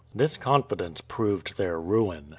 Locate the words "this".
0.15-0.35